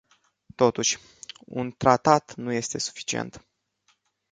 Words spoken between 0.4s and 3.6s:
Totuși, un tratat nu este suficient.